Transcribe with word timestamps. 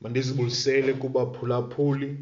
Mandizibulisele 0.00 0.92
kubaphulaphuli. 0.94 2.16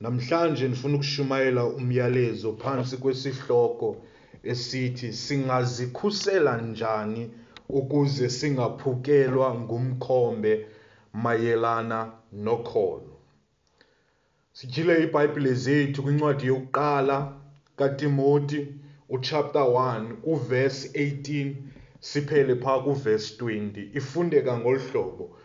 Namhlanje 0.00 0.68
ndifuna 0.68 0.94
ukushumayela 0.94 1.64
umyalezo 1.64 2.52
phantsi 2.62 2.96
kwesihloko 2.96 3.96
esithi 4.42 5.12
singazikhusela 5.12 6.52
njani 6.68 7.30
ukuze 7.68 8.28
singaphukelwa 8.28 9.54
ngumkhombe 9.54 10.66
mayelana 11.12 12.12
nokholo. 12.32 13.14
Sityhile 14.52 14.94
iiBhayibhile 15.02 15.54
zethu 15.54 16.02
kwincwadi 16.02 16.46
yokuqala 16.46 17.16
kaTimoti 17.76 18.66
uchapter 19.08 19.62
1 19.62 20.12
uvesi 20.22 20.88
18 20.88 21.54
siphele 22.00 22.54
phaa 22.62 22.80
kuvesi 22.80 23.34
20 23.38 23.96
ifundeka 23.98 24.58
ngolu 24.58 24.80
hlobo. 24.80 25.37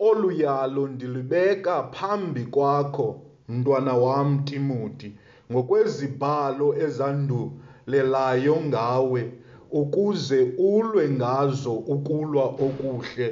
Olu 0.00 0.30
yalo 0.32 0.88
ndilibeka 0.88 1.82
phambi 1.82 2.44
kwakho 2.44 3.20
mntwana 3.48 3.94
wam 3.94 4.44
Timoti 4.44 5.12
ngokwezibhalo 5.52 6.68
ezandulelayo 6.84 8.56
ngawe 8.68 9.22
ukuze 9.70 10.40
ulwe 10.58 11.08
ngazo 11.10 11.72
ukulwa 11.94 12.44
okuhle. 12.66 13.28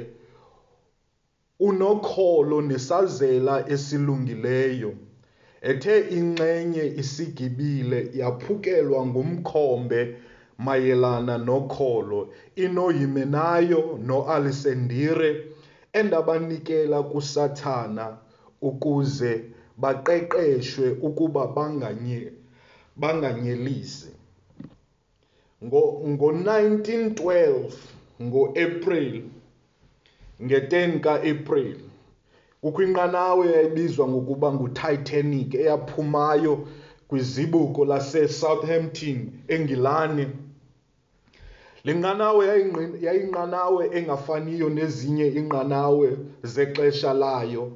Unokholo 1.59 2.61
nesazela 2.61 3.69
esilungileyo. 3.73 4.93
Ethe 5.61 5.95
inxenye 6.17 6.85
isigibile 7.01 7.99
yaphukelwa 8.13 9.05
ngumkhombe 9.07 10.01
mayelana 10.57 11.37
nokholo 11.37 12.29
inohimenayo 12.55 13.81
noalisendire 14.07 15.29
endabanikela 15.93 17.03
kusathana 17.03 18.17
ukuze 18.61 19.43
baqeqeshwe 19.77 20.89
ukuba 21.01 21.47
banganye 21.47 22.31
banganyelisi 22.97 24.11
ngo-1912 25.63 27.71
ngo-April 28.21 29.23
nge-10 30.43 30.99
ka-April 30.99 31.75
kukho 32.61 32.83
inqanawa 32.83 33.45
eyayibizwa 33.47 34.07
ngokuba 34.07 34.53
nguTitanic 34.53 35.55
eyaphumayo 35.55 36.67
kwizibuko 37.07 37.85
laseSouthampton 37.85 39.31
eNgilani. 39.47 40.27
Le 41.83 41.93
nqanawa 41.93 42.45
yayinqanawa 43.01 43.85
engafaniyo 43.97 44.69
nezinye 44.69 45.27
iinqanawe 45.27 46.17
zexesha 46.43 47.13
layo. 47.13 47.71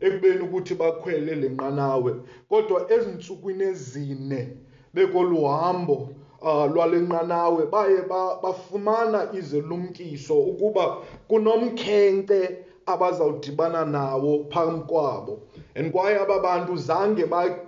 ekubeni 0.00 0.42
ukuthi 0.44 0.74
bakhwele 0.74 1.34
le 1.34 1.48
nqanawe. 1.48 2.12
Kodwa 2.48 2.92
ezintsukwini 2.94 3.64
ezine 3.64 4.56
bekolu 4.94 5.44
hambo 5.44 6.08
uh, 6.42 6.66
lwale 6.72 7.00
nqanawe 7.00 7.66
baye 7.66 8.02
ba, 8.08 8.38
bafumana 8.42 9.28
izilumkiso 9.32 10.34
ukuba 10.40 10.96
kunomkhenkce 11.28 12.40
abazawudibana 12.86 13.84
nawo 13.84 14.46
phambi 14.50 14.84
kwabo. 14.86 15.42
And 15.74 15.92
kwaye 15.92 16.20
aba 16.20 16.38
bantu 16.40 16.76
zange 16.76 17.24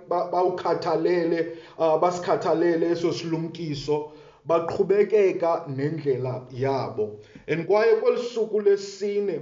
bawukhathalele 0.09 1.57
ba, 1.77 1.95
uh, 1.95 2.01
basikhathalele 2.01 2.91
eso 2.91 3.13
silumkiso 3.13 4.11
baqhubekeka 4.47 5.65
nendlela 5.67 6.45
yabo. 6.51 7.19
And 7.47 7.67
kwaye 7.67 7.95
kweli 7.95 8.21
suku 8.21 8.61
lesine 8.61 9.39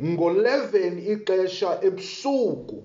ngo-11 0.00 0.72
ixesha 1.12 1.70
ebusuku 1.86 2.78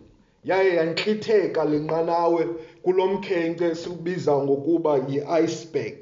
yaye 0.44 0.76
yantlitheka 0.76 1.66
le 1.66 1.80
nqanawe 1.80 2.48
kulo 2.84 3.08
mkhenkce 3.08 3.76
sikubiza 3.76 4.34
ngokuba 4.44 4.98
yi-iceberg. 5.10 5.98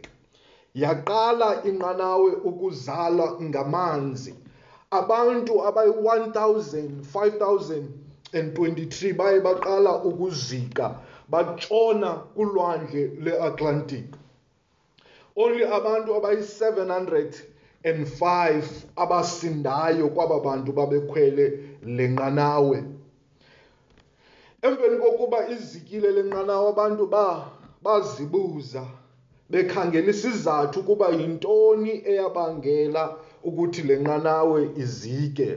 Yaqala 0.76 1.64
inqanawe 1.70 2.32
ukuzala 2.50 3.28
ngamanzi. 3.42 4.34
Abantu 4.92 5.54
abayi-1000 5.68 6.90
5023 7.14 9.14
baye 9.14 9.40
baqala 9.40 10.04
ukuzika 10.04 11.00
batshona 11.30 12.12
kulwandle 12.36 13.04
lweatlantic 13.24 14.06
only 15.36 15.64
abantu 15.64 16.12
abayi-705 17.86 18.64
abasindayo 18.96 20.10
kwaba 20.10 20.40
bantu 20.40 20.72
babekhwele 20.74 21.60
le 21.86 22.08
nqanawe 22.08 22.84
emveni 24.62 24.98
kokuba 24.98 25.50
izikile 25.50 26.12
le 26.12 26.24
nqanawa 26.24 26.70
abantu 26.70 27.06
ba 27.08 27.52
bazibuza 27.84 28.84
bekhangela 29.50 30.10
isizathu 30.10 30.80
ukuba 30.80 31.10
yintoni 31.10 31.92
eyabangela 32.12 33.04
ukuthi 33.44 33.82
le 33.88 33.96
nqanawe 34.02 34.70
izike. 34.76 35.50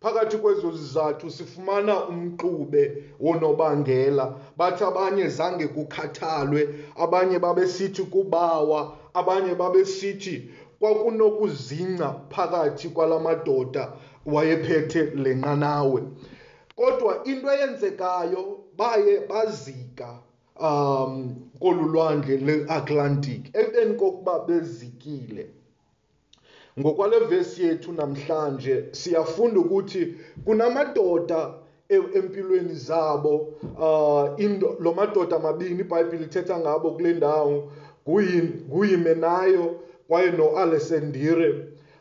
Phakathi 0.00 0.36
kwezo 0.36 0.72
zizathu 0.72 1.30
sifumana 1.30 2.06
umxube 2.08 3.04
wonobangela. 3.20 4.34
Bathi 4.56 4.84
abanye 4.84 5.28
zange 5.28 5.66
kukhathalwe 5.68 6.68
abanye 6.96 7.38
babesithi 7.38 8.02
kubawa 8.02 8.96
abanye 9.14 9.54
babesithi 9.54 10.50
kwakunokuzingca 10.84 12.14
phakathi 12.30 12.88
kwala 12.88 13.18
madoda 13.18 13.92
wayephethe 14.26 15.02
le 15.02 15.34
nqanawe. 15.34 16.02
Kodwa 16.76 17.24
into 17.24 17.48
eyenzekayo 17.50 18.58
baye 18.76 19.20
bazika 19.20 20.18
um 20.60 21.36
kolu 21.60 21.88
lwandle 21.88 22.36
lweatlantic 22.36 23.42
ekubeni 23.54 23.94
kokuba 23.94 24.38
bezikile. 24.46 25.46
Ngokwale 26.78 27.18
vesi 27.18 27.62
yethu 27.62 27.92
namhlanje 27.92 28.84
siyafunda 28.92 29.60
ukuthi 29.60 30.14
kunamadoda 30.44 31.54
empilweni 31.88 32.74
zabo 32.74 33.54
indo 34.36 34.76
lo 34.80 34.92
madoda 34.92 35.36
amabini 35.36 35.80
iBhayibhile 35.80 36.24
ithetha 36.24 36.58
ngabo 36.58 36.90
kule 36.90 37.12
ndawo 37.12 37.72
nguyimenayo 38.08 39.80
kwaye 40.08 40.30
noalesendire 40.30 41.54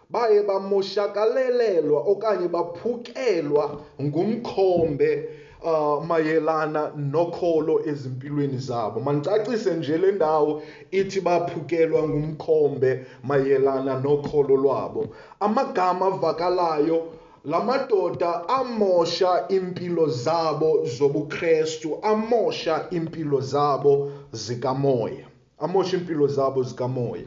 baye 0.09 0.44
bamoshakalelelwa 0.44 2.00
okanye 2.02 2.47
baphukelwa 2.47 3.80
ngumkhombe 4.02 5.30
uh, 5.64 6.06
mayelana 6.06 6.91
nokholo 6.96 7.81
ezimpilweni 7.90 8.58
zabo. 8.58 9.00
Mandicacise 9.00 9.74
nje 9.74 9.97
le 9.97 10.12
ndawo 10.12 10.62
ithi 10.91 11.22
baphukelwa 11.22 12.03
ngumkhombe 12.09 13.06
mayelana 13.24 14.00
nokholo 14.00 14.56
lwabo. 14.56 15.08
Amagama 15.40 16.06
avakalayo 16.06 17.03
la 17.46 17.59
madoda 17.59 18.50
amosha 18.50 19.46
impilo 19.50 20.08
zabo 20.08 20.85
zobukrestu 20.85 21.97
amosha 22.02 22.85
impilo 22.91 23.41
zabo 23.41 24.12
zikamoya 24.31 25.25
amosha 25.59 25.97
impilo 25.97 26.28
zabo 26.28 26.64
zikamoya. 26.64 27.24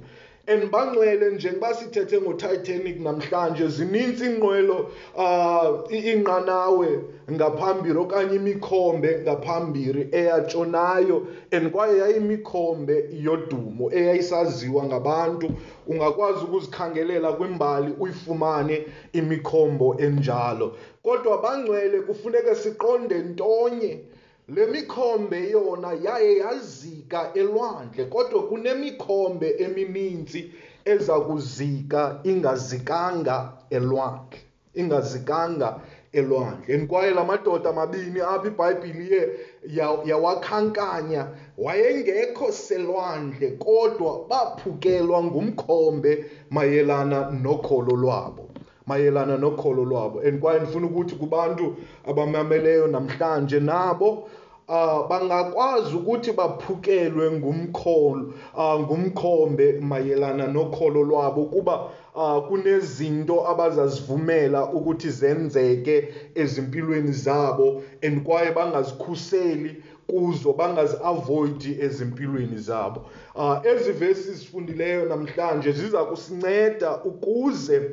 And 0.49 0.71
bangcwele 0.71 1.31
njengoba 1.31 1.75
sithethe 1.75 2.21
ngotitanic 2.21 3.01
namhlanje 3.01 3.67
zinintsi 3.69 4.25
iinqwelo 4.25 4.91
uh 5.17 5.93
iinqanawe 5.93 6.89
ngaphambili 7.33 7.99
okanye 7.99 8.37
imikhombe 8.37 9.11
ngaphambili 9.23 10.09
eyatshonayo 10.13 11.27
and 11.51 11.71
kwaye 11.73 11.99
yayimikhombe 11.99 13.09
yodumo 13.25 13.91
eyayisaziwa 13.93 14.85
ngabantu. 14.85 15.51
Ungakwazi 15.87 16.45
ukuzikhangelela 16.45 17.33
kwimbali 17.33 17.95
uyifumane 18.01 18.87
imikhombo 19.13 19.97
enjalo. 19.99 20.77
Kodwa 21.03 21.43
bangcwele 21.43 22.01
kufuneka 22.01 22.55
siqonde 22.55 23.19
ntonye 23.19 24.01
le 24.49 24.67
mikhombe 24.67 25.51
yona 25.51 25.93
yaye 26.03 26.37
yazika 26.39 27.31
elwandle 27.35 28.05
kodwa 28.05 28.43
kunemikhombe 28.49 29.49
emininzi 29.59 30.53
eza 30.85 31.21
kuzika 31.21 32.21
ingazikanga 32.25 33.53
elwandle 33.71 34.39
ingazikanga 34.75 35.81
elwandle. 36.13 36.75
And 36.75 36.89
kwaye 36.89 37.11
la 37.15 37.25
madoda 37.25 37.71
amabini 37.71 38.21
apha 38.21 38.47
ibhayibhile 38.49 39.05
iye 39.07 39.31
ya- 39.77 39.99
yawakhankanya 40.05 41.27
wayengekho 41.59 42.53
selwandle 42.53 43.51
kodwa 43.51 44.27
baphukelwa 44.29 45.25
ngumkhombe 45.25 46.25
mayelana 46.51 47.31
nokholo 47.31 47.97
lwabo. 47.97 48.49
Mayelana 48.87 49.37
nokholo 49.37 49.85
lwabo. 49.85 50.21
And 50.21 50.41
kwaye 50.41 50.61
ndifuna 50.61 50.87
ukuthi 50.87 51.15
kubantu 51.15 51.77
abamameleyo 52.09 52.87
namhlanje 52.87 53.61
nabo 53.61 54.29
uh, 54.69 55.09
bangakwazi 55.09 55.97
ukuthi 55.97 56.33
baphukelwe 56.33 57.31
ngumkholo 57.31 58.33
uh, 58.57 58.81
ngumkhombe 58.81 59.73
mayelana 59.81 60.47
nokholo 60.47 61.03
lwabo 61.03 61.45
kuba 61.45 61.91
uh, 62.15 62.49
kunezinto 62.49 63.49
abazazivumela 63.49 64.73
ukuthi 64.73 65.11
zenzeke 65.11 66.09
ezimpilweni 66.35 67.13
zabo 67.13 67.83
and 68.03 68.23
kwaye 68.23 68.53
bangazikhuseli 68.53 69.83
kuzo 70.07 70.53
bangazi-avoidi 70.53 71.77
ezimpilweni 71.81 72.59
zabo. 72.59 73.07
Uh, 73.35 73.67
ezi 73.67 73.93
vesi 73.93 74.35
sifundileyo 74.35 75.05
namhlanje 75.05 75.73
ziza 75.73 76.05
kusinceda 76.05 76.97
ukuze 77.05 77.91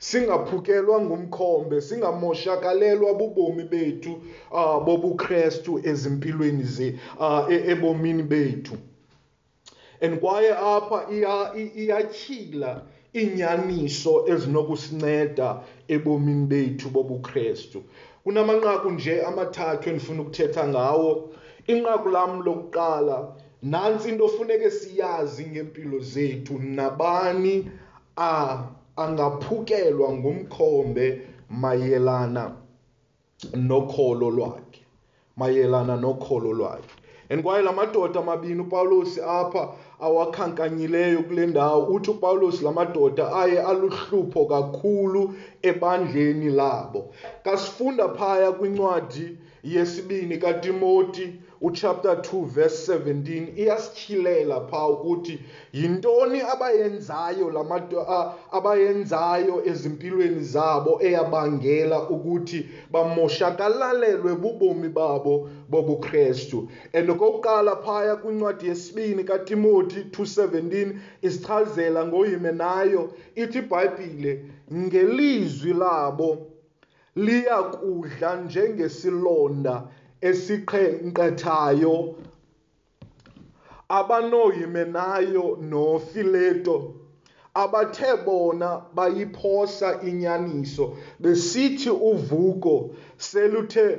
singaphukelwa 0.00 0.96
ngumkhombe 1.00 1.80
singamoshakalelwa 1.80 3.14
bubomi 3.14 3.64
bethu 3.64 4.12
uh, 4.50 4.78
bobuKristu 4.84 5.80
ezimpilweni 5.84 6.62
ze 6.64 6.88
uh, 7.18 7.44
ebomini 7.50 8.22
bethu. 8.22 8.76
And 10.02 10.20
kwaye 10.20 10.52
apha 10.56 11.06
iya- 11.12 11.52
iyatyhila 11.76 12.82
iinyaniso 13.14 14.24
ezinokusinceda 14.28 15.60
ebomini 15.88 16.46
bethu 16.46 16.88
bobuKristu. 16.88 17.82
Kunamanqaku 18.24 18.90
nje 18.90 19.22
amathathu 19.22 19.88
endifuna 19.90 20.22
ukuthetha 20.22 20.68
ngawo. 20.68 21.30
Inqaku 21.66 22.08
lam 22.08 22.42
lokuqala 22.42 23.32
nantsi 23.62 24.08
into 24.08 24.28
funeke 24.28 24.70
siyazi 24.70 25.44
ngempilo 25.46 25.98
zethu 25.98 26.58
nabani 26.58 27.70
a 28.16 28.58
angaphukelwa 29.04 30.12
ngumkhombe 30.12 31.06
mayelana 31.50 32.52
nokholo 33.68 34.30
lwakhe 34.30 34.80
mayelana 35.36 35.96
nokholo 35.96 36.52
lwakhe. 36.52 36.94
And 37.30 37.42
kwaye 37.44 37.62
la 37.62 37.72
madoda 37.72 38.20
amabini 38.20 38.60
upawulos 38.60 39.18
apha 39.18 39.74
awakhankanyileyo 40.00 41.22
kule 41.22 41.46
ndawo 41.46 41.86
uthi 41.86 42.10
upawulos 42.10 42.62
la 42.62 42.72
madoda 42.72 43.32
aye 43.32 43.62
aluhlupho 43.62 44.44
kakhulu 44.44 45.34
ebandleni 45.62 46.50
labo. 46.50 47.14
Kasifunda 47.44 48.08
phaya 48.08 48.52
kwincwadi 48.52 49.38
yesibini 49.64 50.38
katimoti 50.38 51.32
uchapter 51.60 52.14
2 52.22 52.44
verse 52.46 52.92
17 52.98 53.52
iyasityhilela 53.56 54.60
phaa 54.70 54.86
ukuthi 54.88 55.38
yintoni 55.72 56.40
abayenzayo 56.40 57.50
la 57.50 57.64
mado- 57.64 58.06
a- 58.08 58.34
abayenzayo 58.52 59.62
ezimpilweni 59.66 60.42
zabo 60.42 60.98
eyabangela 61.02 62.08
ukuthi 62.08 62.66
bamoshakalalelwe 62.92 64.34
bubomi 64.34 64.88
babo 64.88 65.48
bobuKristu? 65.68 66.68
And 66.94 67.10
okokuqala 67.10 67.76
phaya 67.84 68.16
kwincwadi 68.16 68.66
yesibini 68.68 69.24
katimoti 69.24 70.00
2:17 70.10 70.94
isichazela 71.22 72.06
ngoyimenayo 72.06 73.12
ithi 73.34 73.58
ibhayibhile 73.58 74.44
ngelizwi 74.74 75.72
labo 75.72 76.46
liyakudla 77.16 78.36
njengesilonda 78.36 79.82
esiqhenqethayo 80.22 82.14
abanoyimenayo 83.88 85.56
nofileto 85.70 86.94
abathe 87.54 88.24
bona 88.24 88.82
bayiphosa 88.94 90.00
inyaniso. 90.02 90.96
Besithi 91.20 91.90
uvuko 91.90 92.94
seluthe 93.18 93.98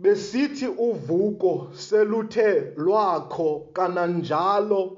besithi 0.00 0.66
uvuko 0.66 1.68
seluthe 1.74 2.74
lwakho 2.76 3.70
kananjalo 3.72 4.96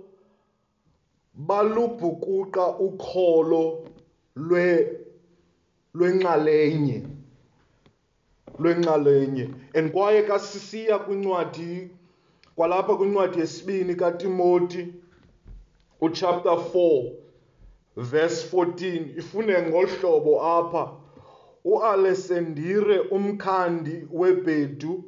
balubhukuqa 1.35 2.79
ukholo 2.79 3.87
lwe 4.37 4.97
lwenxalenye. 5.95 7.10
Lwenxalenye. 8.61 9.49
And 9.75 9.93
kwaye 9.93 10.23
kasisiya 10.23 10.99
kwincwadi 10.99 11.91
kwalapha 12.57 12.97
kwincwadi 12.97 13.41
yesibini 13.41 13.95
katimoti 13.95 14.87
uchapter 16.01 16.53
4 16.53 17.13
verse 17.97 18.57
14 18.57 19.19
ifune 19.19 19.63
ngohlobo 19.63 20.43
apha. 20.43 20.93
Ualesandire 21.65 22.99
umkhandi 22.99 24.07
webhedu 24.13 25.05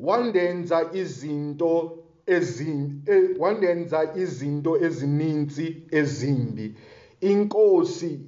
wandenza 0.00 0.90
izinto 0.92 1.98
ezimbi 2.26 3.12
wandenza 3.38 4.14
izinto 4.16 4.84
ezininzi 4.84 5.82
ezimbi. 5.90 6.74
Inkosi 7.20 8.20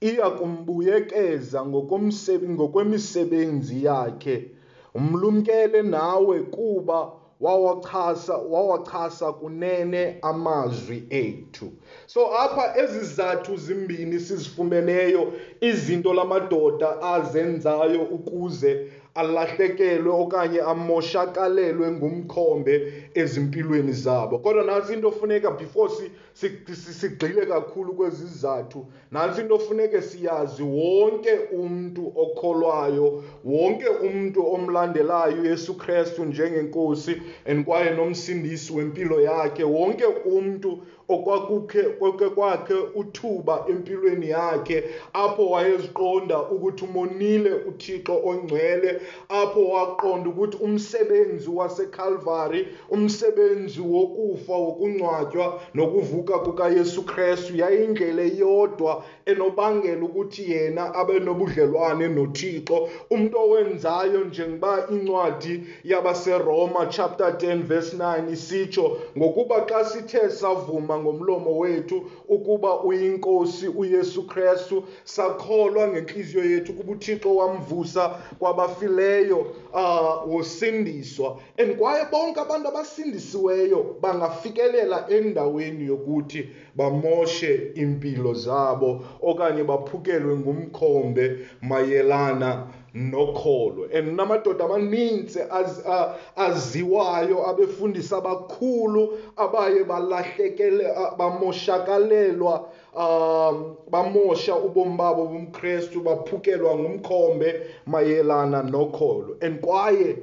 iya 0.00 0.30
kumbuyekeza 0.30 1.66
ngokomsebenzi 1.66 2.52
ngokwemisebenzi 2.52 3.84
yakhe. 3.84 4.50
Umlumkele 4.94 5.82
nawe 5.82 6.40
kuba 6.40 7.12
wawachasa 7.40 8.36
wawachasa 8.36 9.32
kunene 9.32 10.18
amazwi 10.22 11.06
ethu. 11.10 11.72
So 12.06 12.38
apha 12.38 12.76
ezizathu 12.82 13.56
zimbini 13.56 14.20
sizifumeneyo 14.20 15.32
izinto 15.60 16.14
lamadoda 16.14 17.02
azenzayo 17.02 18.02
ukuze 18.02 18.90
alahlekelwe 19.14 20.12
okanye 20.12 20.60
amoshakalelwe 20.60 21.90
ngumkhombe 21.90 22.92
ezimpilweni 23.20 23.92
zabo. 23.92 24.38
Kodwa 24.38 24.64
nantsi 24.64 24.92
into 24.92 25.10
funeka 25.10 25.50
before 25.50 25.90
si- 25.90 26.10
si- 26.32 26.74
si- 26.74 26.92
sigxile 26.94 27.46
kakhulu 27.46 27.92
kwezi 27.94 28.26
zizathu 28.26 28.86
nantsi 29.10 29.40
into 29.40 29.58
funeke 29.58 30.02
siyazi 30.02 30.62
wonke 30.62 31.32
umntu 31.52 32.12
okholwayo 32.16 33.22
wonke 33.44 33.88
umntu 33.88 34.46
omlandelayo 34.54 35.42
uyesu 35.42 35.74
kristu 35.74 36.24
njengenkosi 36.24 37.22
and 37.46 37.64
kwaye 37.64 37.90
nomsindisi 37.90 38.72
wempilo 38.72 39.20
yakhe 39.20 39.64
wonke 39.64 40.04
umntu 40.04 40.78
okwakukhe 41.08 41.82
kwakhe 41.82 42.28
kwakhe 42.30 42.74
uthuba 42.94 43.64
empilweni 43.68 44.28
yakhe 44.28 44.84
apho 45.12 45.46
wayeziqonda 45.50 46.42
ukuthi 46.42 46.84
umonile 46.84 47.52
uthixo 47.54 48.20
ongcwele 48.24 49.00
apho 49.28 49.64
waqonda 49.68 50.30
ukuthi 50.30 50.56
umsebenzi 50.64 51.50
waseCalvary 51.50 52.68
umsebenzi 53.06 53.80
wokufa 53.80 54.52
wokungcwatywa 54.52 55.60
nokuvuka 55.74 56.38
kukaYesu 56.38 57.02
Kristu 57.02 57.56
yayindlela 57.56 58.22
eyodwa 58.22 59.04
enobangela 59.26 60.02
ukuthi 60.04 60.50
yena 60.50 60.94
abe 60.94 61.20
nobudlelwane 61.20 62.08
noThixo. 62.08 62.88
Umuntu 63.10 63.36
owenzayo 63.38 64.24
njengoba 64.24 64.86
incwadi 64.90 65.54
yabaseRoma 65.84 66.86
chapter 66.86 67.30
10 67.30 67.62
verse 67.62 67.96
9 67.96 68.32
isitsho 68.32 68.98
ngokuba 69.18 69.66
xa 69.68 69.84
sithe 69.84 70.30
savuma 70.30 70.98
ngomlomo 70.98 71.58
wethu 71.58 72.02
ukuba 72.28 72.82
uyinkosi 72.82 73.68
uYesu 73.68 74.22
Kristu 74.26 74.84
sakholwa 75.04 75.88
ngenhliziyo 75.88 76.44
yethu 76.50 76.72
kuba 76.72 76.92
uThixo 76.92 77.36
wamvusa 77.36 78.08
kwabafileyo 78.38 79.46
uh, 79.72 80.34
wosindiswa. 80.34 81.38
And 81.58 81.76
kwaye 81.76 82.04
bonke 82.10 82.40
abantu 82.40 82.68
abasindisiweyo 83.00 83.96
bangafikelela 84.00 85.06
endaweni 85.10 85.86
yokuthi 85.86 86.48
bamoshe 86.76 87.72
impilo 87.74 88.34
zabo 88.34 89.00
okanye 89.22 89.64
baphukelwe 89.64 90.36
ngumkhombe 90.36 91.38
mayelana 91.62 92.66
nokholo 92.94 93.88
and 93.92 94.16
namadoda 94.16 94.64
amaninzi 94.64 95.40
az, 95.50 95.82
a- 95.86 96.14
aziwayo 96.36 97.46
abefundisa 97.48 98.16
abakhulu 98.16 99.12
abaye 99.36 99.84
balahlekele 99.84 100.86
a- 100.86 101.14
bamoshakalelwa 101.18 102.68
um 102.96 103.74
bamosha 103.90 104.56
ubomi 104.56 104.96
babo 104.96 105.26
bomkristu 105.26 106.00
baphukelwa 106.00 106.76
ngumkhombe 106.78 107.60
mayelana 107.86 108.62
nokholo 108.62 109.36
and 109.42 109.60
kwaye 109.60 110.10
uh, 110.12 110.16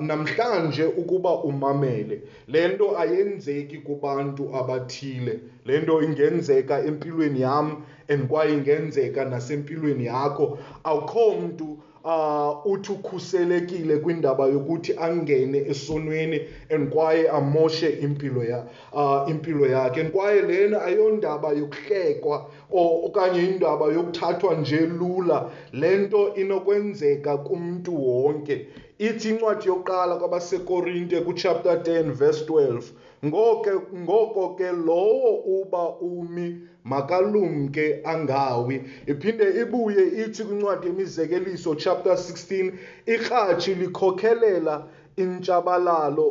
namhlanje 0.00 0.84
ukuba 0.84 1.42
umamele 1.42 2.22
le 2.48 2.68
nto 2.68 2.98
ayenzeki 2.98 3.78
kubantu 3.78 4.56
abathile. 4.56 5.40
Le 5.64 5.80
nto 5.80 6.02
ingenzeka 6.02 6.84
empilweni 6.84 7.40
yam 7.40 7.84
and 8.08 8.28
kwaye 8.28 8.52
ingenzeka 8.52 9.24
nasempilweni 9.24 10.04
yakho. 10.06 10.58
Awukho 10.84 11.34
mntu 11.40 11.78
uh 12.04 12.66
uthi 12.66 12.92
ukhuselekile 12.92 13.96
kwindaba 13.96 14.46
yokuthi 14.46 14.94
angene 14.98 15.58
esonweni 15.58 16.40
and 16.70 16.90
kwaye 16.90 17.28
amoshe 17.30 17.88
impilo 17.90 18.44
ya 18.44 18.64
uh 18.92 19.30
impilo 19.30 19.66
yakhe. 19.66 20.00
And 20.00 20.12
kwaye 20.12 20.42
lena 20.42 20.82
ayondaba 20.82 21.52
yokuhlekwa 21.52 22.46
okanye 22.70 23.44
indaba 23.44 23.86
yokuthathwa 23.86 24.54
nje 24.54 24.80
lula. 24.80 25.50
Lento 25.72 26.34
inokwenzeka 26.34 27.36
kumuntu 27.36 28.08
wonke. 28.08 28.66
Ithi 28.98 29.28
incwadi 29.28 29.68
yokuqala 29.68 30.16
kwabasekorinte 30.16 31.20
kuchapter 31.20 31.74
10 31.74 32.12
verse 32.12 32.44
12 32.44 32.82
ngoko 33.24 33.70
ngoko 33.94 34.48
ke 34.58 34.72
lowo 34.72 35.34
uba 35.46 35.98
umi 36.00 36.58
makalumke 36.84 38.00
angawi. 38.04 38.82
Iphinde 39.06 39.60
ibuye 39.62 40.02
ithi 40.24 40.44
kwincwadi 40.44 40.86
yemizekeliso 40.88 41.74
chapter 41.74 42.12
16 42.12 42.72
irhatshi 43.06 43.74
likhokhelela 43.74 44.86
intshabalalo 45.16 46.26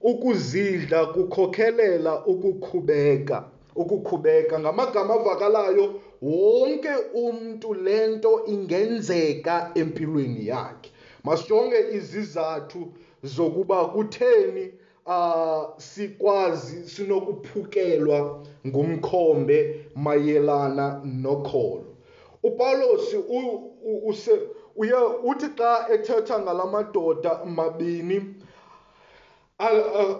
ukuzidla 0.00 1.06
kukhokhelela 1.06 2.26
ukukhubeka 2.26 3.44
ukukhubeka. 3.76 4.60
Ngamagama 4.60 5.14
avakalayo 5.14 6.00
wonke 6.22 6.92
umuntu 7.14 7.74
lento 7.74 8.44
ingenzeka 8.46 9.70
empilweni 9.74 10.46
yakhe. 10.46 10.90
Masijonge 11.24 11.76
izizathu 11.92 12.92
zokuba 13.22 13.86
kutheni 13.92 14.72
uh 15.10 15.78
sikwazi 15.78 16.88
sinokuphukelwa 16.88 18.46
ngumkhombe 18.66 19.86
mayelana 19.96 21.00
nokholo. 21.04 21.90
uPaulos 22.42 23.14
use 24.06 24.32
uye 24.76 24.94
uthi 25.24 25.48
xa 25.58 25.86
ethetha 25.94 26.38
ngalamadoda 26.38 27.44
mabini 27.44 28.34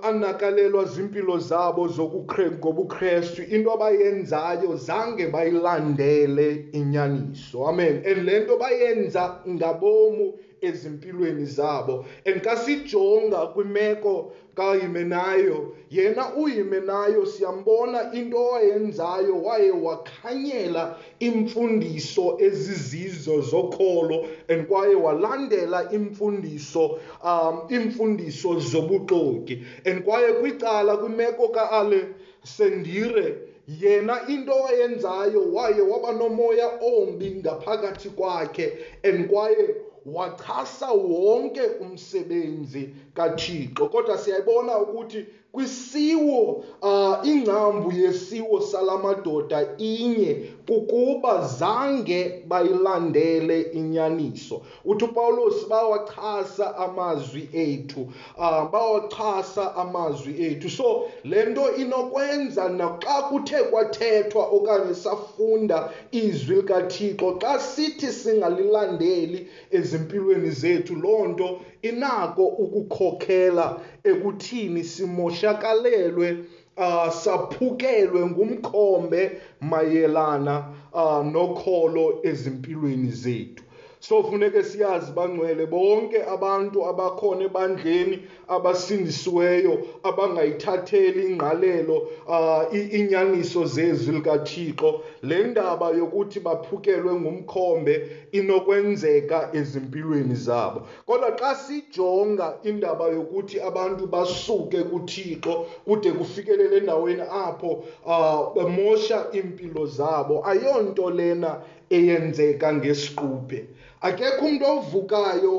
anakalelwa 0.02 0.85
zimpilo 0.85 1.38
zabo 1.38 1.88
ngobuKristu 1.88 3.42
into 3.42 3.73
abayenzayo 3.73 4.76
zange 4.76 5.26
bayilandele 5.26 6.68
inyaniso. 6.73 7.68
Amen. 7.68 8.02
And 8.04 8.26
lento 8.26 8.59
bayenza 8.59 9.40
ngabomu 9.49 10.35
ezimpilweni 10.62 11.45
zabo. 11.45 12.05
And 12.26 12.43
kasijonga 12.43 13.47
kwimeko 13.47 14.33
kaHimenayo 14.55 15.76
yena 15.90 16.35
uHimenayo 16.35 17.26
siyambona 17.26 18.12
into 18.12 18.55
ayenzayo 18.55 19.43
waye 19.43 19.71
wakhanyela 19.71 20.99
imfundiso 21.19 22.37
ezizizo 22.40 23.40
zokholo 23.40 24.26
and 24.49 24.67
kwaye 24.67 24.95
walandela 24.95 25.93
imfundiso 25.93 26.99
um 27.25 27.61
imfundiso 27.69 28.59
zobuxoki. 28.59 29.62
And 29.85 30.05
kwaye 30.05 30.33
kwicala 30.33 30.97
kwimeko 30.97 31.49
kaAlexandire 31.49 33.37
yena 33.81 34.29
into 34.29 34.67
ayenzayo 34.67 35.52
waye 35.52 35.81
waba 35.81 36.12
nomoya 36.12 36.71
ombi 36.83 37.31
ngaphakathi 37.31 38.09
kwakhe. 38.09 38.73
And 39.05 39.29
kwaye 39.29 39.75
wachasa 40.12 40.93
wonke 40.93 41.62
umsebenzi 41.81 42.95
kaThixo. 43.14 43.88
Kodwa 43.88 44.19
siyayibona 44.19 44.79
ukuthi 44.79 45.26
kwisiwo 45.52 46.64
uh, 46.83 47.26
ingcambu 47.28 47.92
yesiwo 47.92 48.61
salamadoda 48.61 49.69
inye 49.78 50.50
kukuba 50.66 51.47
zange 51.47 52.45
bayilandele 52.49 53.61
inyaniso. 53.61 54.62
Uthi 54.85 55.04
upawulos 55.04 55.69
bawachasa 55.69 56.76
amazwi 56.76 57.49
ethu 57.52 58.00
uh, 58.38 58.71
bawachasa 58.71 59.76
amazwi 59.76 60.47
ethu. 60.47 60.71
So 60.71 61.11
le 61.25 61.45
nto 61.45 61.76
inokwenza 61.76 62.69
naxa 62.69 63.23
kuthe 63.23 63.62
kwathethwa 63.62 64.47
okanye 64.47 64.95
safunda 64.95 65.90
izwi 66.12 66.57
likathixo 66.57 67.38
xa 67.42 67.59
sithi 67.59 68.07
singalilandeli 68.07 69.49
ezimpilweni 69.71 70.50
zethu 70.50 70.95
loo 70.95 71.26
nto 71.26 71.61
inako 71.83 72.47
ukukhokhela 72.47 73.80
ekuthini 74.04 74.85
simoshakalelwe 74.85 76.45
uh, 76.76 77.09
saphukelwe 77.11 78.26
ngumkhombe 78.26 79.40
mayelana 79.61 80.75
uh, 80.92 81.26
nokholo 81.26 82.21
ezimpilweni 82.23 83.11
zethu. 83.11 83.64
So 84.00 84.23
funeke 84.23 84.62
siyazi 84.62 85.12
bangcwele 85.12 85.66
bonke 85.66 86.25
abantu 86.25 86.87
abakhona 86.87 87.45
ebandleni 87.45 88.19
abasindisiweyo 88.49 89.78
abangayithatheli 90.02 91.26
ingqalelo 91.26 92.09
uh, 92.26 92.64
inyaniso 92.73 93.64
zezwi 93.64 94.14
likathixo. 94.14 95.00
Le 95.23 95.45
ndaba 95.45 95.90
yokuthi 95.90 96.40
baphukelwe 96.40 97.14
ngumkhombe 97.14 98.11
inokwenzeka 98.33 99.50
ezimpilweni 99.52 100.35
zabo. 100.35 100.83
Kodwa 101.07 101.37
xa 101.38 101.54
sijonga 101.54 102.59
indaba 102.62 103.09
yokuthi 103.09 103.61
abantu 103.61 104.07
basuke 104.07 104.83
kuthixo 104.83 105.66
kude 105.85 106.12
kufikelele 106.12 106.76
endaweni 106.76 107.23
apho 107.23 107.85
uh, 108.07 108.54
bemosha 108.54 109.26
iimpilo 109.35 109.87
zabo 109.87 110.47
ayonto 110.47 111.11
lena 111.11 111.61
eyenzeka 111.90 112.68
ngesiquphe. 112.75 113.61
Akekho 114.00 114.47
umuntu 114.47 114.64
ovukayo 114.76 115.54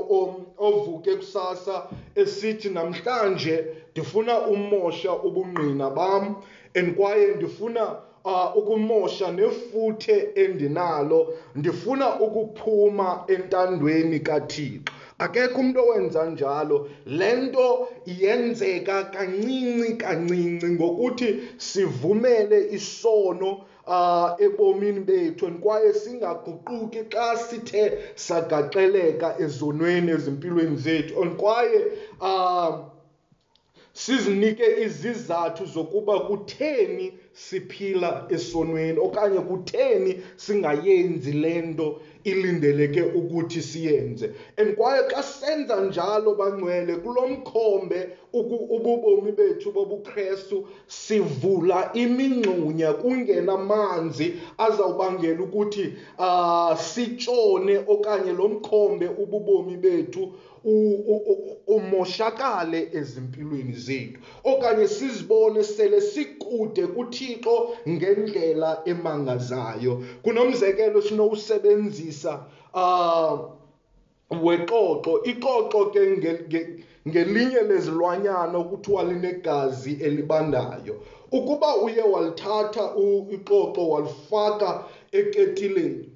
ovuke 0.58 1.16
kusasa 1.16 1.76
esithi 2.16 2.70
namhlanje 2.70 3.66
ndifuna 3.92 4.34
umosha 4.48 5.12
ubungqina 5.28 5.90
bam 5.96 6.36
and 6.76 6.96
kwaye 6.96 7.36
ndifuna 7.36 7.84
uh, 8.26 8.58
ukumosha 8.58 9.32
nefuthe 9.32 10.30
endinalo. 10.36 11.34
Ndifuna 11.56 12.20
ukuphuma 12.20 13.24
entandweni 13.28 14.20
kaThixo. 14.20 14.94
Akekho 15.20 15.60
umuntu 15.60 15.80
owenza 15.80 16.26
njalo. 16.26 16.90
Le 17.06 17.36
nto 17.36 17.88
yenzeka 18.06 19.04
kancinci 19.04 19.94
kancinci 19.94 20.68
ngokuthi 20.76 21.30
sivumele 21.58 22.68
isono 22.72 23.50
uh 23.88 24.36
ebomini 24.40 25.00
bethu 25.00 25.52
kwaye 25.60 25.94
singaguquki 25.94 27.04
xa 27.10 27.38
sithe 27.38 27.98
sagaxeleka 28.16 29.36
ezonweni 29.40 30.12
ezimpilweni 30.12 30.78
zethu. 30.78 31.36
Kwaye 31.38 31.80
uh 32.22 32.92
sizinike 33.94 34.66
izizathu 34.86 35.66
zokuba 35.66 36.20
kutheni 36.20 37.14
siphila 37.50 38.26
esonweni 38.30 39.00
okanye 39.00 39.40
kutheni 39.40 40.12
singayenzi 40.36 41.32
le 41.32 41.62
nto 41.62 41.88
ilindeleke 42.24 43.02
ukuthi 43.02 43.62
siyenze. 43.62 44.32
And 44.58 44.76
kwaye 44.76 45.02
xa 45.10 45.24
senza 45.24 45.82
njalo 45.82 46.36
bangcwele 46.36 46.96
kulo 46.96 47.28
mkhombe 47.28 48.10
ububomi 48.34 49.32
bethu 49.32 49.72
bobuKristu 49.72 50.68
sivula 50.88 51.92
imingxunya 51.94 52.94
kungenamanzi 52.94 54.34
azawubangela 54.58 55.42
ukuthi 55.44 55.94
uh, 56.20 56.78
sitshone 56.78 57.84
okanye 57.88 58.32
lo 58.34 58.48
mkhombe 58.48 59.08
ububomi 59.08 59.78
bethu 59.78 60.34
umoshakale 61.68 62.90
ezimpilweni 62.94 63.74
zethu. 63.74 64.20
Okanye 64.44 64.88
sizibone 64.88 65.64
sele 65.64 66.02
sikude 66.02 66.88
kuThixo 67.36 67.76
ngendlela 67.88 68.82
emangazayo. 68.86 70.04
Kunomzekelo 70.24 71.02
sinowusebenzisa 71.02 72.46
uh 72.74 73.50
weqoqo 74.32 75.24
iqoqo 75.26 75.92
ke 75.92 76.02
ngelinye 77.08 77.62
lezilwanyana 77.64 78.58
okuthiwa 78.58 79.04
linegazi 79.04 79.94
elibandayo. 79.94 81.02
Ukuba 81.32 81.76
uye 81.84 82.02
walithatha 82.02 82.94
iqoqo 83.32 83.90
walifaka 83.90 84.86
eketileni. 85.12 86.10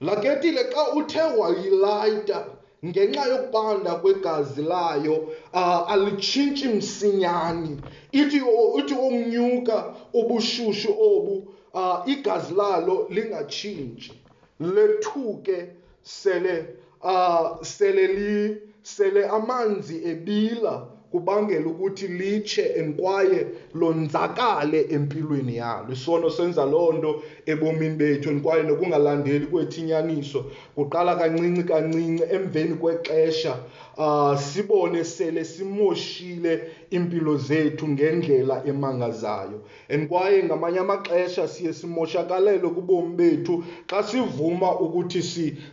Laa 0.00 0.16
ketile 0.16 0.64
xa 0.70 0.92
uthe 0.94 1.22
wayilayita 1.38 2.55
ngenxa 2.84 3.24
yokubanda 3.26 3.94
kwegazi 3.94 4.62
layo 4.62 5.28
uh, 5.52 5.92
alitshintshi 5.92 6.68
msinyani 6.68 7.80
ithi 8.12 8.36
ithi 8.78 8.94
ukunyuka 8.94 9.94
ubushushu 10.12 10.90
obu 11.00 11.48
uh, 11.74 12.08
igazi 12.08 12.54
lalo 12.54 13.06
lingatshintshi 13.10 14.20
lethuke 14.60 15.68
sele 16.02 16.66
uh, 17.02 17.62
sele 17.62 18.06
li 18.06 18.56
sele 18.82 19.26
amanzi 19.26 20.02
ebila. 20.04 20.86
Kubangela 21.12 21.66
ukuthi 21.66 22.08
litshe 22.08 22.74
and 22.80 22.96
kwaye 23.00 23.46
lonzakale 23.74 24.86
empilweni 24.90 25.56
yalo. 25.56 25.92
Isono 25.92 26.30
senza 26.30 26.64
loo 26.64 26.92
nto 26.92 27.22
ebomini 27.46 27.96
bethu 27.96 28.30
and 28.30 28.42
kwaye 28.42 28.62
nokungalandeli 28.62 29.46
kwethu 29.46 29.80
inyaniso 29.80 30.44
kuqala 30.74 31.16
kancinci 31.16 31.62
kancinci 31.62 32.22
emveni 32.30 32.74
kwexesha. 32.74 33.56
Uh 33.96 34.36
sibone 34.36 35.04
sele 35.04 35.44
simoshile 35.44 36.70
impilo 36.90 37.36
zethu 37.36 37.88
ngendlela 37.88 38.62
emangazayo. 38.66 39.60
And 39.88 40.08
kwaye 40.08 40.42
ngamanye 40.42 40.78
amaxesha 40.78 41.48
siye 41.48 41.72
simoshakalelwe 41.72 42.70
kubomi 42.70 43.16
bethu 43.16 43.64
xa 43.86 44.02
sivuma 44.02 44.80
ukuthi 44.80 45.22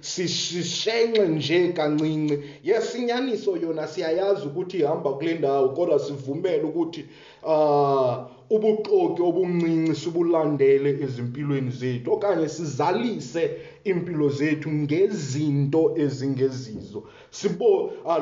sishenxe 0.01 1.27
nje 1.27 1.73
kancinci. 1.73 2.39
Yes 2.63 2.95
inyaniso 2.95 3.57
yona 3.57 3.87
siyayazi 3.87 4.47
ukuthi 4.47 4.77
ihamba 4.77 5.13
kule 5.13 5.33
ndawo 5.33 5.69
kodwa 5.69 5.99
sivumele 5.99 6.63
ukuthi 6.63 7.05
uh 7.43 8.42
ubuxoki 8.55 9.21
obuncinci 9.29 9.93
sibulandele 10.01 10.89
ezimpilweni 11.03 11.71
zethu 11.79 12.07
okanye 12.15 12.47
sizalise 12.55 13.43
impilo 13.91 14.27
zethu 14.37 14.69
ngezinto 14.81 15.81
ezingezizo. 16.03 16.99
Sibo 17.37 17.71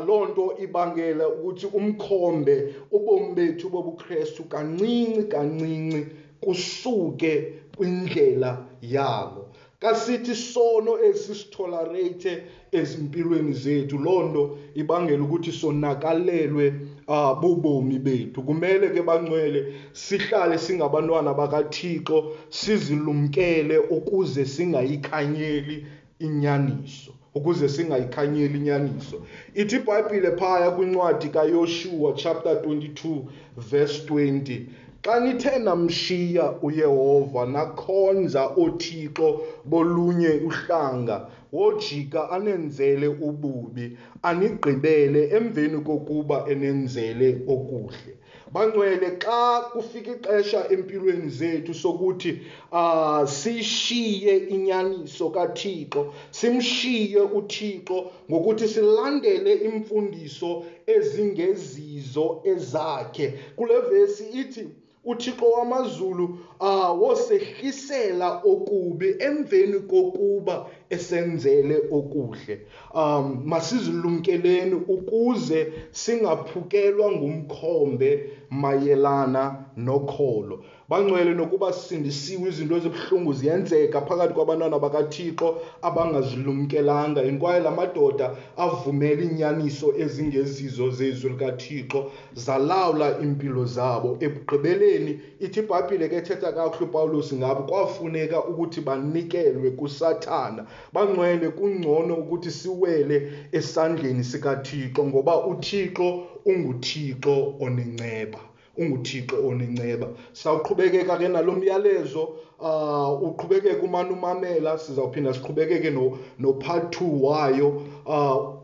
loo 0.08 0.26
nto 0.30 0.46
ibangela 0.66 1.26
ukuthi 1.36 1.68
umkhombe 1.80 2.56
ubomi 2.96 3.30
bethu 3.38 3.66
bobuKristu 3.74 4.42
kancinci 4.52 5.24
kancinci 5.32 6.02
kusuke 6.44 7.34
kwindlela 7.78 8.52
yalo 8.82 9.44
kasithi 9.82 10.36
sono 10.36 11.00
esisitolerate 11.04 12.44
ezimpilweni 12.72 13.54
zethu 13.54 13.98
loo 13.98 14.24
nto 14.30 14.44
ibangela 14.76 15.24
ukuthi 15.24 15.52
sonakalelwe 15.52 16.66
bobomi 17.08 18.00
bethu. 18.00 18.44
Kumele 18.44 18.90
ke 18.90 19.02
bangcwele 19.02 19.74
sihlale 19.94 20.58
singabantwana 20.58 21.34
bakathixo 21.34 22.32
sizilumkele 22.50 23.78
ukuze 23.78 24.46
singayikhanyeli 24.46 25.86
inyaniso 26.20 27.12
ukuze 27.36 27.70
singayikhanyeli 27.70 28.58
inyaniso. 28.58 29.22
Ithi 29.56 29.76
ibhayibhile 29.76 30.32
phaya 30.38 30.72
kwincwadi 30.72 31.30
kayoshua 31.30 32.14
chapter 32.16 32.54
22 32.54 33.24
verse 33.58 34.04
20 34.06 34.62
xa 35.06 35.20
nithe 35.20 35.60
namshiya 35.60 36.46
uyehova 36.62 37.46
nakhonza 37.46 38.42
othixo 38.64 39.42
bolunye 39.66 40.32
uhlanga 40.48 41.28
wojika 41.52 42.30
anenzele 42.30 43.08
ububi 43.08 43.98
anigqibele 44.24 45.22
emveni 45.38 45.80
kokuba 45.88 46.46
enenzele 46.52 47.42
okuhle. 47.54 48.14
Bangcwele 48.54 49.18
xa 49.24 49.62
kufika 49.74 50.12
ixesha 50.12 50.70
empilweni 50.70 51.30
zethu 51.30 51.74
sokuthi 51.74 52.32
uh, 52.72 53.26
sishiye 53.26 54.38
inyaniso 54.38 55.30
kathixo 55.30 56.14
simshiye 56.32 57.22
uthixo 57.22 58.12
ngokuthi 58.30 58.68
silandele 58.68 59.54
imfundiso 59.54 60.66
ezingezizo 60.86 62.42
ezakhe. 62.46 63.34
Kule 63.56 63.80
vesi 63.90 64.24
ithi 64.42 64.64
uthixo 65.06 65.52
wamazulu 65.52 66.24
uh, 66.26 66.51
wosehlisela 66.70 68.42
okubi 68.44 69.16
emveni 69.20 69.80
kokuba 69.80 70.66
esenzele 70.90 71.82
okuhle. 71.92 72.62
Um 72.94 73.44
masizilumkeleni 73.46 74.74
ukuze 74.74 75.74
singaphukelwa 75.92 77.12
ngumkhombe 77.12 78.30
mayelana 78.50 79.66
nokholo. 79.78 80.64
Bangcwele 80.90 81.34
nokuba 81.34 81.74
sisindisiwe 81.74 82.50
izinto 82.50 82.76
ezibuhlungu 82.78 83.34
ziyenzeka 83.34 84.02
phakathi 84.02 84.34
kwabantwana 84.34 84.80
bakathixo 84.80 85.62
abangazilumkelanga 85.82 87.22
and 87.22 87.40
kwaye 87.40 87.62
la 87.64 87.72
madoda 87.72 88.36
avumela 88.58 89.22
iinyaniso 89.22 89.94
ezingezizo 89.98 90.90
zezwi 90.90 91.30
likathixo 91.30 92.12
zalawula 92.34 93.20
iimpilo 93.22 93.66
zabo. 93.66 94.18
Ekugqibeleni 94.20 95.20
ithi 95.40 95.60
ibhayibhile 95.60 96.10
ke 96.10 96.22
ethetha 96.52 96.70
kakuhle 96.70 96.86
upawulos 96.90 97.34
ngabo 97.34 97.64
kwafuneka 97.64 98.46
ukuthi 98.46 98.82
banikelwe 98.82 99.72
kusathana 99.72 100.66
bangcwele 100.94 101.50
kungcono 101.50 102.16
ukuthi 102.16 102.52
siwele 102.52 103.32
esandleni 103.52 104.24
sikathixo 104.24 105.06
ngoba 105.06 105.46
uthixo 105.46 106.24
unguthixo 106.46 107.56
onenceba 107.60 108.40
unguthixo 108.78 109.48
onenceba. 109.48 110.08
Sawuqhubekeka 110.34 111.18
ke 111.18 111.28
nalo 111.28 111.52
myalezo 111.54 112.36
uh 112.60 113.24
uqhubekeke 113.24 113.86
umane 113.86 114.12
umamela 114.12 114.78
sizawuphinda 114.78 115.34
siqhubekeke 115.34 115.90
no, 115.90 116.18
no 116.40 116.54
part 116.54 117.02
2 117.02 117.22
wayo 117.22 117.82
uh 118.06 118.61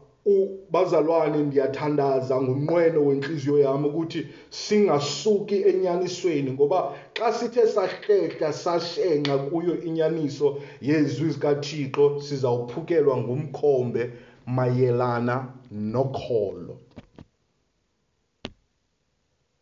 bazalwane 0.71 1.37
ndiyathandaza 1.37 2.41
ngomnqweno 2.41 2.99
wenhliziyo 3.07 3.59
yami 3.59 3.87
ukuthi 3.87 4.27
singasuki 4.49 5.57
enyanisweni 5.69 6.51
ngoba 6.51 6.79
xa 7.17 7.31
sithe 7.37 7.67
sahlehla 7.67 8.53
sashenxa 8.53 9.37
kuyo 9.37 9.81
inyaniso 9.87 10.57
yezwi 10.81 11.29
zikathixo 11.29 12.21
sizawuphukelwa 12.21 13.17
ngumkhombe 13.17 14.11
mayelana 14.45 15.35
nokholo. 15.71 16.75